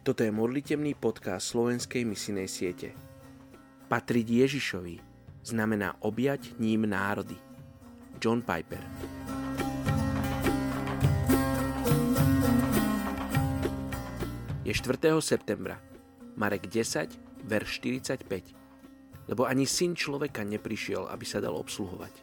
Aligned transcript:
Toto 0.00 0.24
je 0.24 0.32
modlitebný 0.32 0.96
podcast 0.96 1.52
slovenskej 1.52 2.08
misinej 2.08 2.48
siete. 2.48 2.96
Patriť 3.92 4.48
Ježišovi 4.48 4.96
znamená 5.44 5.92
objať 6.00 6.56
ním 6.56 6.88
národy. 6.88 7.36
John 8.16 8.40
Piper 8.40 8.80
Je 14.64 14.72
4. 14.72 15.20
septembra, 15.20 15.76
Marek 16.32 16.72
10, 16.72 17.44
verš 17.44 17.84
45. 17.84 18.56
Lebo 19.28 19.44
ani 19.44 19.68
syn 19.68 19.92
človeka 19.92 20.48
neprišiel, 20.48 21.12
aby 21.12 21.28
sa 21.28 21.44
dal 21.44 21.52
obsluhovať, 21.52 22.14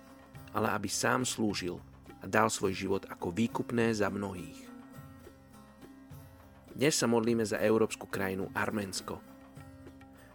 ale 0.58 0.74
aby 0.74 0.90
sám 0.90 1.30
slúžil 1.30 1.78
a 2.22 2.26
dal 2.26 2.50
svoj 2.50 2.74
život 2.74 3.04
ako 3.06 3.30
výkupné 3.30 3.94
za 3.94 4.10
mnohých. 4.10 4.67
Dnes 6.78 6.94
sa 6.94 7.10
modlíme 7.10 7.42
za 7.42 7.58
európsku 7.58 8.06
krajinu 8.06 8.54
Arménsko. 8.54 9.18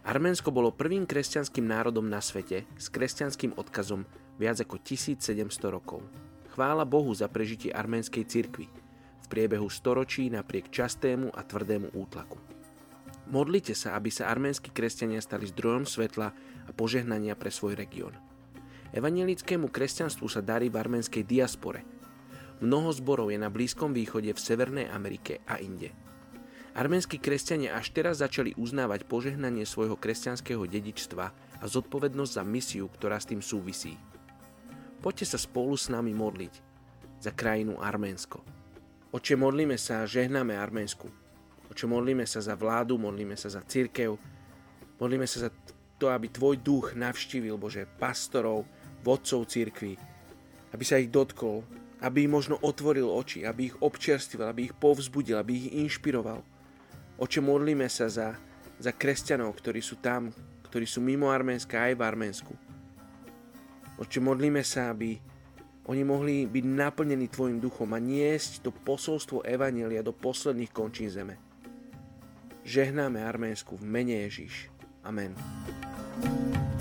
Arménsko 0.03 0.51
bolo 0.51 0.75
prvým 0.75 1.07
kresťanským 1.07 1.63
národom 1.63 2.03
na 2.03 2.19
svete 2.19 2.67
s 2.75 2.91
kresťanským 2.91 3.55
odkazom 3.55 4.03
viac 4.35 4.59
ako 4.59 4.75
1700 4.75 5.39
rokov. 5.71 6.03
Chvála 6.51 6.83
Bohu 6.83 7.15
za 7.15 7.31
prežitie 7.31 7.71
arménskej 7.71 8.27
cirkvi 8.27 8.67
v 9.23 9.25
priebehu 9.31 9.71
storočí 9.71 10.27
napriek 10.27 10.67
častému 10.67 11.31
a 11.31 11.47
tvrdému 11.47 11.95
útlaku. 11.95 12.35
Modlite 13.31 13.71
sa, 13.71 13.95
aby 13.95 14.11
sa 14.11 14.27
arménsky 14.27 14.67
kresťania 14.67 15.23
stali 15.23 15.47
zdrojom 15.47 15.87
svetla 15.87 16.27
a 16.67 16.71
požehnania 16.75 17.39
pre 17.39 17.55
svoj 17.55 17.79
región. 17.79 18.19
Evangelickému 18.91 19.71
kresťanstvu 19.71 20.27
sa 20.27 20.43
darí 20.43 20.67
v 20.67 20.75
arménskej 20.75 21.23
diaspore. 21.23 21.87
Mnoho 22.59 22.91
zborov 22.91 23.31
je 23.31 23.39
na 23.39 23.47
Blízkom 23.47 23.95
východe, 23.95 24.35
v 24.35 24.43
Severnej 24.43 24.91
Amerike 24.91 25.39
a 25.47 25.55
inde. 25.63 26.03
Arménsky 26.73 27.21
kresťania 27.21 27.77
až 27.77 27.93
teraz 27.93 28.17
začali 28.17 28.57
uznávať 28.57 29.05
požehnanie 29.05 29.61
svojho 29.61 29.93
kresťanského 29.93 30.65
dedičstva 30.65 31.25
a 31.61 31.65
zodpovednosť 31.69 32.31
za 32.33 32.41
misiu, 32.41 32.89
ktorá 32.89 33.21
s 33.21 33.29
tým 33.29 33.45
súvisí. 33.45 33.93
Poďte 34.97 35.37
sa 35.37 35.37
spolu 35.37 35.77
s 35.77 35.93
nami 35.93 36.17
modliť 36.17 36.53
za 37.21 37.29
krajinu 37.29 37.77
Arménsko. 37.77 38.41
Oče, 39.13 39.37
modlíme 39.37 39.77
sa 39.77 40.01
a 40.01 40.09
žehnáme 40.09 40.57
Arménsku. 40.57 41.05
Oče, 41.69 41.85
modlíme 41.85 42.25
sa 42.25 42.41
za 42.41 42.57
vládu, 42.57 42.97
modlíme 42.97 43.37
sa 43.37 43.53
za 43.53 43.61
církev, 43.61 44.17
modlíme 44.97 45.29
sa 45.29 45.45
za 45.45 45.49
to, 46.01 46.09
aby 46.09 46.33
Tvoj 46.33 46.57
duch 46.57 46.97
navštívil, 46.97 47.53
Bože, 47.53 47.85
pastorov, 48.01 48.65
vodcov 49.05 49.45
církvy, 49.45 49.93
aby 50.73 50.83
sa 50.83 50.97
ich 50.97 51.13
dotkol, 51.13 51.61
aby 52.01 52.25
ich 52.25 52.33
možno 52.33 52.57
otvoril 52.65 53.05
oči, 53.05 53.45
aby 53.45 53.69
ich 53.69 53.77
občerstvil, 53.77 54.41
aby 54.41 54.67
ich 54.67 54.75
povzbudil, 54.75 55.37
aby 55.37 55.53
ich 55.53 55.67
inšpiroval. 55.85 56.41
Oče, 57.17 57.39
modlíme 57.41 57.85
sa 57.89 58.09
za, 58.09 58.33
za 58.81 58.91
kresťanov, 58.91 59.53
ktorí 59.57 59.81
sú 59.85 60.01
tam, 60.01 60.33
ktorí 60.65 60.89
sú 60.89 60.99
mimo 60.99 61.29
Arménska 61.29 61.77
aj 61.77 61.93
v 61.93 62.01
Arménsku. 62.01 62.53
Oče, 64.01 64.17
modlíme 64.17 64.65
sa, 64.65 64.89
aby 64.89 65.21
oni 65.85 66.01
mohli 66.01 66.49
byť 66.49 66.65
naplnení 66.65 67.27
Tvojim 67.29 67.59
duchom 67.59 67.91
a 67.93 67.99
niesť 67.99 68.65
to 68.65 68.71
posolstvo 68.71 69.45
Evanelia 69.45 70.01
do 70.01 70.15
posledných 70.15 70.71
končín 70.71 71.11
zeme. 71.11 71.37
Žehnáme 72.63 73.19
Arménsku 73.19 73.75
v 73.75 73.83
mene 73.83 74.23
Ježíš. 74.25 74.71
Amen. 75.03 75.35
thank 76.23 76.55
you 76.55 76.72